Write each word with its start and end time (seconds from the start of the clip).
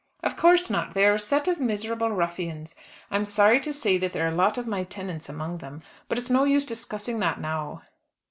"Of 0.23 0.35
course 0.35 0.67
not; 0.71 0.95
they 0.95 1.05
are 1.05 1.13
a 1.13 1.19
set 1.19 1.47
of 1.47 1.59
miserable 1.59 2.09
ruffians. 2.09 2.75
I'm 3.11 3.23
sorry 3.23 3.59
to 3.59 3.71
say 3.71 3.99
that 3.99 4.13
there 4.13 4.25
are 4.25 4.31
a 4.33 4.35
lot 4.35 4.57
of 4.57 4.65
my 4.65 4.83
tenants 4.83 5.29
among 5.29 5.59
them. 5.59 5.83
But 6.09 6.17
it's 6.17 6.31
no 6.31 6.43
use 6.43 6.65
discussing 6.65 7.19
that 7.19 7.39
now." 7.39 7.83